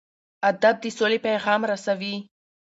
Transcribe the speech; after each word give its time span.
ادب 0.49 0.75
د 0.83 0.85
سولې 0.97 1.19
پیغام 1.27 1.61
رسوي. 1.71 2.15